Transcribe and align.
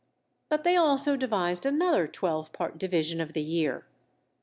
But 0.49 0.63
they 0.63 0.75
also 0.75 1.15
devised 1.15 1.63
another 1.63 2.07
twelve 2.07 2.51
part 2.53 2.79
division 2.79 3.21
of 3.21 3.33
the 3.33 3.43
year. 3.43 3.85